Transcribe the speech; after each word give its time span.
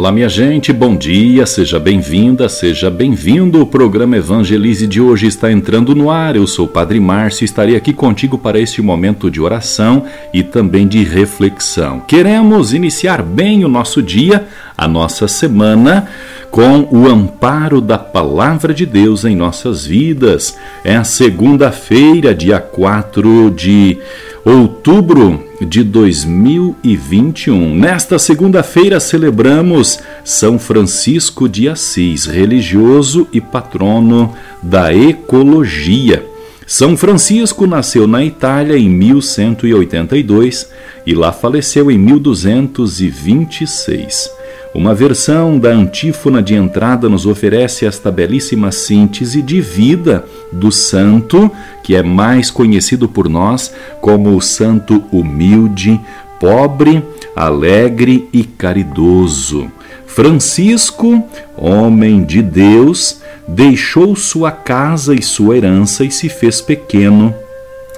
Olá, 0.00 0.10
minha 0.10 0.30
gente, 0.30 0.72
bom 0.72 0.96
dia, 0.96 1.44
seja 1.44 1.78
bem-vinda, 1.78 2.48
seja 2.48 2.90
bem-vindo. 2.90 3.60
O 3.60 3.66
programa 3.66 4.16
Evangelize 4.16 4.86
de 4.86 4.98
hoje 4.98 5.26
está 5.26 5.52
entrando 5.52 5.94
no 5.94 6.10
ar. 6.10 6.36
Eu 6.36 6.46
sou 6.46 6.64
o 6.64 6.68
Padre 6.68 6.98
Márcio 6.98 7.44
e 7.44 7.44
estarei 7.44 7.76
aqui 7.76 7.92
contigo 7.92 8.38
para 8.38 8.58
este 8.58 8.80
momento 8.80 9.30
de 9.30 9.42
oração 9.42 10.06
e 10.32 10.42
também 10.42 10.88
de 10.88 11.04
reflexão. 11.04 12.00
Queremos 12.00 12.72
iniciar 12.72 13.22
bem 13.22 13.62
o 13.62 13.68
nosso 13.68 14.00
dia, 14.00 14.48
a 14.74 14.88
nossa 14.88 15.28
semana, 15.28 16.08
com 16.50 16.88
o 16.90 17.06
amparo 17.06 17.78
da 17.78 17.98
Palavra 17.98 18.72
de 18.72 18.86
Deus 18.86 19.26
em 19.26 19.36
nossas 19.36 19.84
vidas. 19.84 20.56
É 20.82 20.96
a 20.96 21.04
segunda-feira, 21.04 22.34
dia 22.34 22.58
4 22.58 23.50
de 23.50 23.98
outubro 24.46 25.49
de 25.60 25.84
2021. 25.84 27.76
Nesta 27.76 28.18
segunda-feira 28.18 28.98
celebramos 28.98 30.00
São 30.24 30.58
Francisco 30.58 31.46
de 31.48 31.68
Assis, 31.68 32.26
religioso 32.26 33.28
e 33.32 33.40
patrono 33.40 34.34
da 34.62 34.92
ecologia. 34.94 36.26
São 36.66 36.96
Francisco 36.96 37.66
nasceu 37.66 38.06
na 38.06 38.24
Itália 38.24 38.78
em 38.78 38.88
1182 38.88 40.70
e 41.04 41.12
lá 41.14 41.32
faleceu 41.32 41.90
em 41.90 41.98
1226. 41.98 44.39
Uma 44.72 44.94
versão 44.94 45.58
da 45.58 45.70
antífona 45.70 46.40
de 46.40 46.54
entrada 46.54 47.08
nos 47.08 47.26
oferece 47.26 47.84
esta 47.84 48.08
belíssima 48.08 48.70
síntese 48.70 49.42
de 49.42 49.60
vida 49.60 50.24
do 50.52 50.70
santo, 50.70 51.50
que 51.82 51.96
é 51.96 52.04
mais 52.04 52.52
conhecido 52.52 53.08
por 53.08 53.28
nós 53.28 53.74
como 54.00 54.36
o 54.36 54.40
santo 54.40 55.02
humilde, 55.10 56.00
pobre, 56.38 57.02
alegre 57.34 58.28
e 58.32 58.44
caridoso. 58.44 59.68
Francisco, 60.06 61.24
homem 61.56 62.22
de 62.22 62.40
Deus, 62.40 63.20
deixou 63.48 64.14
sua 64.14 64.52
casa 64.52 65.14
e 65.14 65.22
sua 65.22 65.56
herança 65.56 66.04
e 66.04 66.12
se 66.12 66.28
fez 66.28 66.60
pequeno 66.60 67.34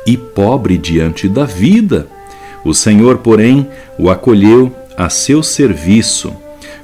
e 0.06 0.16
pobre 0.16 0.78
diante 0.78 1.28
da 1.28 1.44
vida. 1.44 2.06
O 2.64 2.72
Senhor, 2.72 3.18
porém, 3.18 3.68
o 3.98 4.08
acolheu 4.08 4.74
a 4.96 5.10
seu 5.10 5.42
serviço 5.42 6.32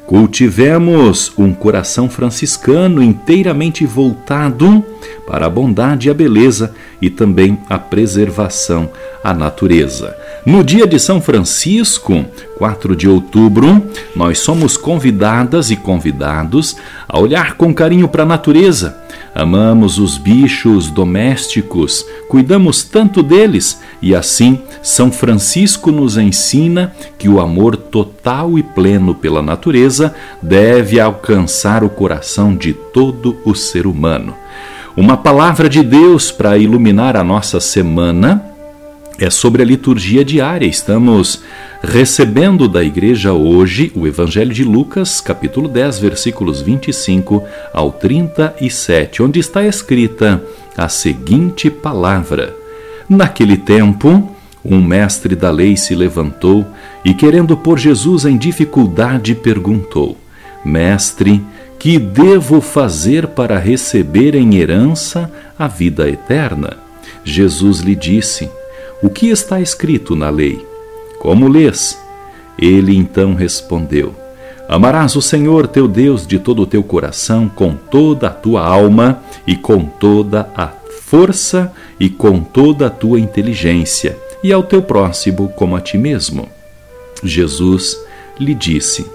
Cultivemos 0.08 1.30
um 1.36 1.52
coração 1.52 2.08
franciscano 2.08 3.02
inteiramente 3.02 3.84
voltado 3.84 4.82
para 5.26 5.44
a 5.44 5.50
bondade 5.50 6.08
e 6.08 6.10
a 6.10 6.14
beleza 6.14 6.74
e 6.98 7.10
também 7.10 7.58
a 7.68 7.78
preservação 7.78 8.88
à 9.22 9.34
natureza. 9.34 10.16
No 10.46 10.64
dia 10.64 10.86
de 10.86 10.98
São 10.98 11.20
Francisco, 11.20 12.24
4 12.56 12.96
de 12.96 13.06
outubro, 13.06 13.86
nós 14.16 14.38
somos 14.38 14.78
convidadas 14.78 15.70
e 15.70 15.76
convidados 15.76 16.78
a 17.06 17.20
olhar 17.20 17.58
com 17.58 17.74
carinho 17.74 18.08
para 18.08 18.22
a 18.22 18.26
natureza 18.26 18.96
Amamos 19.38 20.00
os 20.00 20.18
bichos 20.18 20.90
domésticos, 20.90 22.04
cuidamos 22.28 22.82
tanto 22.82 23.22
deles 23.22 23.80
e 24.02 24.12
assim 24.12 24.60
São 24.82 25.12
Francisco 25.12 25.92
nos 25.92 26.18
ensina 26.18 26.92
que 27.16 27.28
o 27.28 27.38
amor 27.38 27.76
total 27.76 28.58
e 28.58 28.64
pleno 28.64 29.14
pela 29.14 29.40
natureza 29.40 30.12
deve 30.42 30.98
alcançar 30.98 31.84
o 31.84 31.88
coração 31.88 32.52
de 32.56 32.72
todo 32.72 33.36
o 33.44 33.54
ser 33.54 33.86
humano. 33.86 34.34
Uma 34.96 35.16
palavra 35.16 35.68
de 35.68 35.84
Deus 35.84 36.32
para 36.32 36.58
iluminar 36.58 37.16
a 37.16 37.22
nossa 37.22 37.60
semana 37.60 38.44
é 39.20 39.30
sobre 39.30 39.62
a 39.62 39.64
liturgia 39.64 40.24
diária. 40.24 40.66
Estamos 40.66 41.44
recebendo 41.82 42.68
da 42.68 42.82
igreja 42.82 43.32
hoje 43.32 43.92
o 43.94 44.06
Evangelho 44.06 44.52
de 44.52 44.64
Lucas, 44.64 45.20
capítulo 45.20 45.68
10, 45.68 45.98
versículos 45.98 46.60
25 46.60 47.42
ao 47.72 47.92
37, 47.92 49.22
onde 49.22 49.40
está 49.40 49.64
escrita 49.64 50.42
a 50.76 50.88
seguinte 50.88 51.70
palavra: 51.70 52.54
Naquele 53.08 53.56
tempo, 53.56 54.34
um 54.64 54.82
mestre 54.82 55.34
da 55.34 55.50
lei 55.50 55.76
se 55.76 55.94
levantou 55.94 56.66
e, 57.04 57.14
querendo 57.14 57.56
pôr 57.56 57.78
Jesus 57.78 58.24
em 58.24 58.36
dificuldade, 58.36 59.34
perguntou: 59.34 60.16
Mestre, 60.64 61.42
que 61.78 61.98
devo 61.98 62.60
fazer 62.60 63.28
para 63.28 63.58
receber 63.58 64.34
em 64.34 64.56
herança 64.56 65.30
a 65.58 65.68
vida 65.68 66.08
eterna? 66.08 66.76
Jesus 67.24 67.80
lhe 67.80 67.94
disse: 67.94 68.50
o 69.00 69.08
que 69.08 69.28
está 69.28 69.60
escrito 69.60 70.16
na 70.16 70.28
lei? 70.28 70.66
Como 71.18 71.48
lês? 71.48 72.00
Ele 72.58 72.96
então 72.96 73.34
respondeu: 73.34 74.14
Amarás 74.68 75.16
o 75.16 75.22
Senhor 75.22 75.66
teu 75.66 75.88
Deus 75.88 76.26
de 76.26 76.38
todo 76.38 76.62
o 76.62 76.66
teu 76.66 76.82
coração, 76.82 77.48
com 77.48 77.74
toda 77.74 78.28
a 78.28 78.30
tua 78.30 78.64
alma 78.64 79.22
e 79.46 79.56
com 79.56 79.84
toda 79.84 80.48
a 80.56 80.68
força 81.02 81.72
e 81.98 82.08
com 82.08 82.40
toda 82.40 82.86
a 82.86 82.90
tua 82.90 83.18
inteligência, 83.18 84.16
e 84.42 84.52
ao 84.52 84.62
teu 84.62 84.82
próximo 84.82 85.48
como 85.50 85.76
a 85.76 85.80
ti 85.80 85.96
mesmo. 85.98 86.48
Jesus 87.22 87.98
lhe 88.38 88.54
disse: 88.54 89.06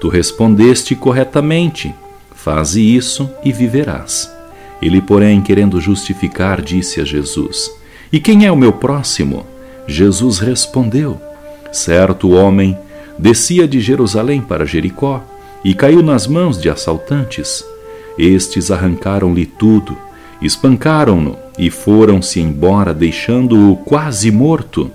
Tu 0.00 0.08
respondeste 0.08 0.94
corretamente, 0.94 1.94
faze 2.34 2.80
isso 2.80 3.30
e 3.44 3.52
viverás. 3.52 4.32
Ele, 4.82 5.00
porém, 5.00 5.40
querendo 5.40 5.80
justificar, 5.80 6.60
disse 6.60 7.00
a 7.00 7.04
Jesus: 7.04 7.70
e 8.12 8.20
quem 8.20 8.46
é 8.46 8.52
o 8.52 8.56
meu 8.56 8.72
próximo? 8.72 9.44
Jesus 9.86 10.38
respondeu: 10.38 11.20
Certo 11.72 12.30
homem 12.30 12.76
descia 13.18 13.66
de 13.66 13.80
Jerusalém 13.80 14.40
para 14.40 14.64
Jericó 14.64 15.22
e 15.64 15.74
caiu 15.74 16.02
nas 16.02 16.26
mãos 16.26 16.60
de 16.60 16.68
assaltantes. 16.68 17.64
Estes 18.18 18.70
arrancaram-lhe 18.70 19.46
tudo, 19.46 19.96
espancaram-no 20.40 21.36
e 21.58 21.70
foram-se 21.70 22.40
embora, 22.40 22.94
deixando-o 22.94 23.76
quase 23.76 24.30
morto. 24.30 24.90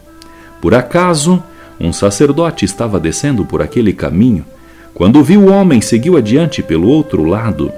Por 0.61 0.73
acaso, 0.73 1.43
um 1.79 1.91
sacerdote 1.91 2.63
estava 2.65 2.99
descendo 2.99 3.43
por 3.45 3.61
aquele 3.61 3.93
caminho. 3.93 4.45
Quando 4.93 5.23
viu 5.23 5.41
o 5.41 5.51
homem, 5.51 5.81
seguiu 5.81 6.17
adiante 6.17 6.61
pelo 6.61 6.87
outro 6.87 7.23
lado. 7.23 7.71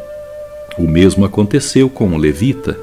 O 0.77 0.83
mesmo 0.83 1.23
aconteceu 1.23 1.89
com 1.89 2.09
o 2.09 2.17
levita. 2.17 2.77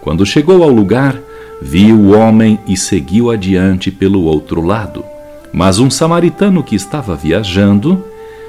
Quando 0.00 0.24
chegou 0.24 0.62
ao 0.62 0.70
lugar, 0.70 1.18
viu 1.60 1.96
o 1.96 2.16
homem 2.16 2.58
e 2.66 2.76
seguiu 2.76 3.30
adiante 3.30 3.90
pelo 3.90 4.22
outro 4.22 4.64
lado. 4.64 5.04
Mas 5.52 5.78
um 5.78 5.90
samaritano 5.90 6.62
que 6.62 6.74
estava 6.74 7.14
viajando 7.14 8.02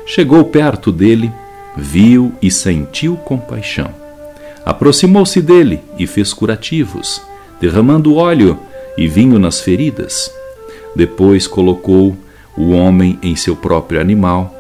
chegou 0.06 0.44
perto 0.46 0.92
dele, 0.92 1.32
viu 1.76 2.32
e 2.42 2.50
sentiu 2.50 3.16
compaixão. 3.18 3.90
Aproximou-se 4.66 5.42
dele 5.42 5.82
e 5.98 6.08
fez 6.08 6.34
curativos, 6.34 7.22
derramando 7.60 8.16
óleo 8.16 8.58
e 8.98 9.08
vinho 9.08 9.38
nas 9.38 9.60
feridas. 9.60 10.32
Depois 10.96 11.48
colocou 11.48 12.16
o 12.56 12.72
homem 12.72 13.20
em 13.22 13.36
seu 13.36 13.56
próprio 13.56 14.00
animal 14.00 14.54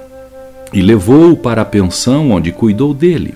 e 0.73 0.81
levou-o 0.81 1.37
para 1.37 1.61
a 1.61 1.65
pensão 1.65 2.31
onde 2.31 2.51
cuidou 2.51 2.93
dele. 2.93 3.35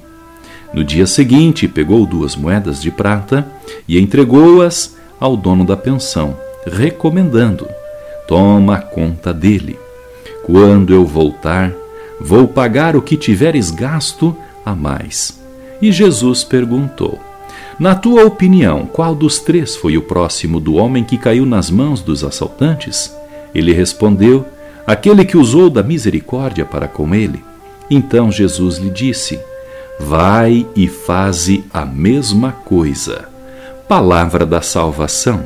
No 0.74 0.84
dia 0.84 1.08
seguinte, 1.08 1.68
pegou 1.68 2.06
duas 2.06 2.36
moedas 2.36 2.82
de 2.82 2.92
prata 2.92 3.48
e 3.88 3.98
entregou-as 4.00 4.98
ao 5.20 5.38
dono 5.38 5.64
da 5.64 5.78
pensão, 5.78 6.36
recomendando: 6.66 7.68
Toma 8.28 8.80
conta 8.80 9.34
dele. 9.34 9.80
Quando 10.44 10.94
eu 10.94 11.06
voltar, 11.06 11.74
vou 12.20 12.48
pagar 12.48 12.96
o 12.96 13.02
que 13.02 13.16
tiveres 13.16 13.72
gasto 13.72 14.36
a 14.66 14.76
mais. 14.76 15.40
E 15.82 15.92
Jesus 15.92 16.44
perguntou: 16.44 17.20
Na 17.80 17.96
tua 17.96 18.26
opinião, 18.26 18.86
qual 18.86 19.16
dos 19.16 19.40
três 19.40 19.76
foi 19.76 19.98
o 19.98 20.02
próximo 20.02 20.60
do 20.60 20.76
homem 20.76 21.04
que 21.04 21.18
caiu 21.18 21.46
nas 21.46 21.70
mãos 21.70 22.02
dos 22.02 22.24
assaltantes? 22.24 23.16
Ele 23.54 23.74
respondeu: 23.74 24.46
Aquele 24.86 25.24
que 25.24 25.38
usou 25.38 25.70
da 25.70 25.82
misericórdia 25.84 26.66
para 26.66 26.88
com 26.88 27.16
ele. 27.16 27.44
Então 27.90 28.32
Jesus 28.32 28.78
lhe 28.78 28.90
disse: 28.90 29.40
Vai 30.00 30.66
e 30.76 30.88
faze 30.88 31.64
a 31.74 31.86
mesma 31.86 32.52
coisa 32.52 33.38
palavra 33.88 34.46
da 34.46 34.62
salvação. 34.62 35.46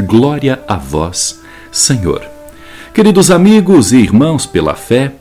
Glória 0.00 0.60
a 0.66 0.74
vós, 0.74 1.40
Senhor. 1.72 2.22
Queridos 2.92 3.30
amigos 3.30 3.92
e 3.92 3.96
irmãos 3.96 4.44
pela 4.44 4.74
fé, 4.74 5.12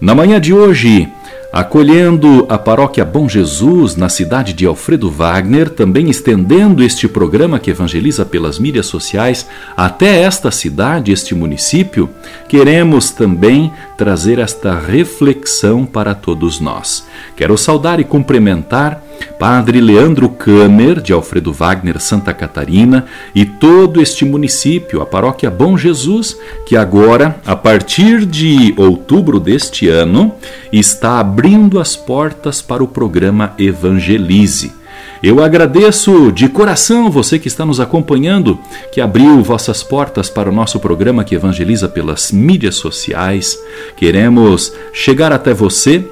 na 0.00 0.14
manhã 0.14 0.40
de 0.40 0.54
hoje, 0.54 1.06
acolhendo 1.52 2.46
a 2.48 2.56
paróquia 2.56 3.04
Bom 3.04 3.28
Jesus 3.28 3.96
na 3.96 4.08
cidade 4.08 4.54
de 4.54 4.64
Alfredo 4.64 5.10
Wagner, 5.10 5.68
também 5.68 6.08
estendendo 6.08 6.82
este 6.82 7.06
programa 7.06 7.58
que 7.58 7.70
evangeliza 7.70 8.24
pelas 8.24 8.58
mídias 8.58 8.86
sociais 8.86 9.46
até 9.76 10.22
esta 10.22 10.50
cidade, 10.50 11.12
este 11.12 11.34
município, 11.34 12.08
queremos 12.48 13.10
também 13.10 13.70
trazer 13.98 14.38
esta 14.38 14.78
reflexão 14.78 15.84
para 15.84 16.14
todos 16.14 16.60
nós. 16.60 17.06
Quero 17.36 17.58
saudar 17.58 18.00
e 18.00 18.04
cumprimentar 18.04 19.04
Padre 19.38 19.80
Leandro 19.80 20.28
Kamer, 20.28 21.00
de 21.00 21.12
Alfredo 21.12 21.52
Wagner, 21.52 22.00
Santa 22.00 22.32
Catarina, 22.32 23.06
e 23.34 23.44
todo 23.44 24.00
este 24.00 24.24
município, 24.24 25.00
a 25.00 25.06
paróquia 25.06 25.50
Bom 25.50 25.76
Jesus, 25.76 26.36
que 26.66 26.76
agora, 26.76 27.40
a 27.46 27.56
partir 27.56 28.26
de 28.26 28.74
outubro 28.76 29.40
deste 29.40 29.88
ano, 29.88 30.34
está 30.72 31.18
abrindo 31.18 31.80
as 31.80 31.96
portas 31.96 32.60
para 32.60 32.82
o 32.82 32.88
programa 32.88 33.54
Evangelize. 33.58 34.80
Eu 35.22 35.42
agradeço 35.44 36.32
de 36.32 36.48
coração 36.48 37.10
você 37.10 37.38
que 37.38 37.46
está 37.46 37.66
nos 37.66 37.78
acompanhando, 37.78 38.58
que 38.90 39.02
abriu 39.02 39.42
vossas 39.42 39.82
portas 39.82 40.30
para 40.30 40.48
o 40.48 40.52
nosso 40.52 40.80
programa 40.80 41.24
que 41.24 41.34
evangeliza 41.34 41.90
pelas 41.90 42.32
mídias 42.32 42.76
sociais. 42.76 43.58
Queremos 43.96 44.72
chegar 44.94 45.30
até 45.30 45.52
você 45.52 46.06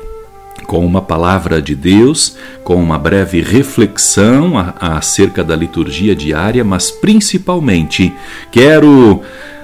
com 0.69 0.85
uma 0.85 1.01
palavra 1.01 1.63
de 1.63 1.75
Deus, 1.75 2.37
com 2.63 2.77
uma 2.77 2.99
breve 2.99 3.41
reflexão 3.41 4.53
acerca 4.79 5.43
da 5.43 5.57
liturgia 5.57 6.15
diária, 6.15 6.63
mas 6.63 6.91
principalmente 6.91 8.13
quero, 8.53 9.23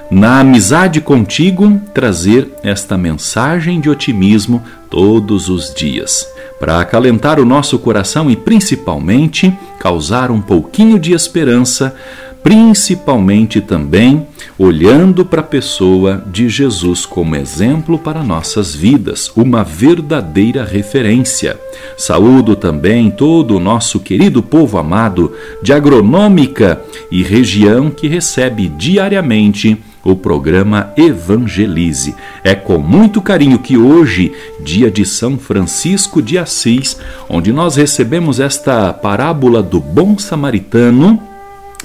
na 0.09 0.39
amizade 0.39 0.99
contigo, 0.99 1.79
trazer 1.93 2.51
esta 2.63 2.97
mensagem 2.97 3.79
de 3.79 3.87
otimismo 3.87 4.63
todos 4.89 5.47
os 5.47 5.71
dias, 5.71 6.27
para 6.59 6.79
acalentar 6.79 7.39
o 7.39 7.45
nosso 7.45 7.77
coração 7.77 8.31
e 8.31 8.35
principalmente 8.35 9.55
causar 9.79 10.31
um 10.31 10.41
pouquinho 10.41 10.97
de 10.97 11.13
esperança 11.13 11.95
principalmente 12.45 13.59
também 13.59 14.27
olhando 14.55 15.25
para 15.25 15.41
a 15.41 15.43
pessoa 15.43 16.23
de 16.31 16.47
Jesus 16.47 17.03
como 17.03 17.35
exemplo 17.35 17.97
para 17.97 18.23
nossas 18.23 18.75
vidas, 18.75 19.31
uma 19.35 19.63
verdadeira 19.63 20.63
referência. 20.63 21.59
Saúdo 21.97 22.55
também 22.55 23.09
todo 23.09 23.55
o 23.55 23.59
nosso 23.59 23.99
querido 23.99 24.43
povo 24.43 24.77
amado 24.77 25.33
de 25.63 25.73
agronômica 25.73 26.79
e 27.09 27.23
região 27.23 27.89
que 27.89 28.07
recebe 28.07 28.67
diariamente 28.67 29.75
o 30.03 30.15
programa 30.15 30.93
Evangelize. 30.95 32.13
É 32.43 32.53
com 32.53 32.77
muito 32.77 33.23
carinho 33.23 33.57
que 33.57 33.75
hoje, 33.75 34.31
dia 34.63 34.91
de 34.91 35.03
São 35.03 35.35
Francisco 35.35 36.21
de 36.21 36.37
Assis, 36.37 36.95
onde 37.27 37.51
nós 37.51 37.75
recebemos 37.75 38.39
esta 38.39 38.93
parábola 38.93 39.63
do 39.63 39.79
bom 39.79 40.15
samaritano, 40.19 41.19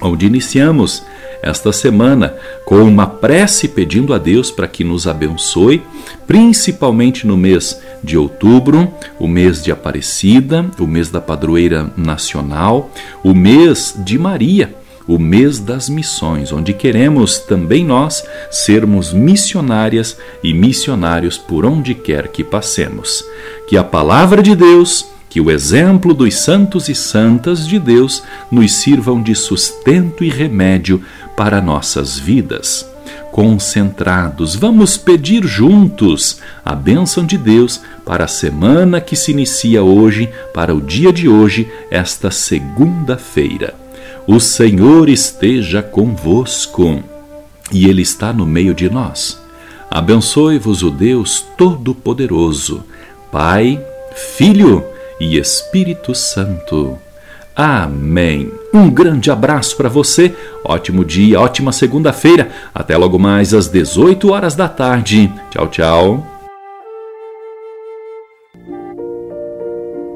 onde 0.00 0.26
iniciamos 0.26 1.02
esta 1.42 1.72
semana 1.72 2.34
com 2.64 2.82
uma 2.82 3.06
prece 3.06 3.68
pedindo 3.68 4.12
a 4.12 4.18
Deus 4.18 4.50
para 4.50 4.68
que 4.68 4.84
nos 4.84 5.06
abençoe, 5.06 5.82
principalmente 6.26 7.26
no 7.26 7.36
mês 7.36 7.80
de 8.02 8.16
outubro, 8.16 8.92
o 9.18 9.26
mês 9.26 9.62
de 9.62 9.72
Aparecida, 9.72 10.66
o 10.78 10.86
mês 10.86 11.08
da 11.08 11.20
padroeira 11.20 11.90
nacional, 11.96 12.90
o 13.22 13.34
mês 13.34 13.94
de 13.98 14.18
Maria, 14.18 14.74
o 15.06 15.18
mês 15.18 15.58
das 15.58 15.88
missões, 15.88 16.52
onde 16.52 16.72
queremos 16.72 17.38
também 17.38 17.84
nós 17.84 18.22
sermos 18.50 19.12
missionárias 19.12 20.16
e 20.42 20.52
missionários 20.52 21.36
por 21.36 21.64
onde 21.64 21.94
quer 21.94 22.28
que 22.28 22.44
passemos. 22.44 23.24
Que 23.66 23.76
a 23.76 23.82
palavra 23.82 24.42
de 24.42 24.54
Deus 24.54 25.06
que 25.30 25.40
o 25.40 25.48
exemplo 25.48 26.12
dos 26.12 26.34
santos 26.34 26.88
e 26.88 26.94
santas 26.94 27.66
de 27.66 27.78
Deus 27.78 28.20
nos 28.50 28.72
sirvam 28.72 29.22
de 29.22 29.36
sustento 29.36 30.24
e 30.24 30.28
remédio 30.28 31.00
para 31.36 31.62
nossas 31.62 32.18
vidas. 32.18 32.84
Concentrados, 33.30 34.56
vamos 34.56 34.96
pedir 34.96 35.46
juntos 35.46 36.40
a 36.64 36.74
bênção 36.74 37.24
de 37.24 37.38
Deus 37.38 37.80
para 38.04 38.24
a 38.24 38.28
semana 38.28 39.00
que 39.00 39.14
se 39.14 39.30
inicia 39.30 39.84
hoje, 39.84 40.28
para 40.52 40.74
o 40.74 40.80
dia 40.80 41.12
de 41.12 41.28
hoje, 41.28 41.70
esta 41.92 42.32
segunda-feira. 42.32 43.74
O 44.26 44.40
Senhor 44.40 45.08
esteja 45.08 45.80
convosco 45.80 47.04
e 47.70 47.88
Ele 47.88 48.02
está 48.02 48.32
no 48.32 48.44
meio 48.44 48.74
de 48.74 48.90
nós. 48.90 49.40
Abençoe-vos 49.88 50.82
o 50.82 50.90
Deus 50.90 51.44
Todo-Poderoso, 51.56 52.82
Pai, 53.30 53.80
Filho 54.36 54.84
e 55.20 55.36
Espírito 55.36 56.14
Santo. 56.14 56.98
Amém. 57.54 58.50
Um 58.72 58.88
grande 58.88 59.30
abraço 59.30 59.76
para 59.76 59.88
você, 59.88 60.34
ótimo 60.64 61.04
dia, 61.04 61.40
ótima 61.40 61.72
segunda-feira. 61.72 62.48
Até 62.74 62.96
logo 62.96 63.18
mais 63.18 63.52
às 63.52 63.68
18 63.68 64.32
horas 64.32 64.54
da 64.54 64.68
tarde. 64.68 65.30
Tchau, 65.50 65.68
tchau. 65.68 66.26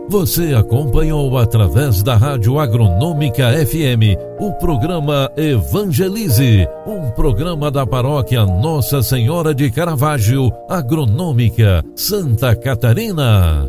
Você 0.09 0.55
acompanhou 0.55 1.37
através 1.37 2.03
da 2.03 2.17
Rádio 2.17 2.59
Agronômica 2.59 3.49
FM 3.67 4.17
o 4.39 4.53
programa 4.53 5.29
Evangelize, 5.37 6.69
um 6.87 7.11
programa 7.11 7.71
da 7.71 7.87
paróquia 7.87 8.47
Nossa 8.47 9.03
Senhora 9.03 9.55
de 9.55 9.71
Caravaggio, 9.71 10.53
Agronômica, 10.69 11.83
Santa 11.97 12.55
Catarina. 12.55 13.69